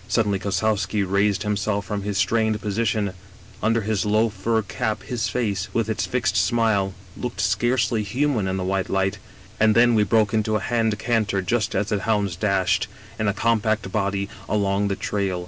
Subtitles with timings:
[0.08, 3.12] "Suddenly Kossowski raised himself from his strained position;
[3.62, 8.56] under his low fur cap his face, with its fixed smile, looked scarcely human in
[8.56, 9.18] the white light:
[9.60, 13.32] and then we broke into a hand canter just as the hounds dashed, in a
[13.32, 15.44] compact body, along the trail.